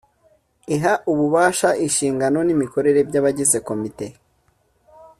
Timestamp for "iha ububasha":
0.75-1.69